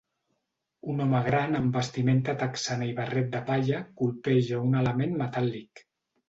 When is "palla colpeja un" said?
3.51-4.81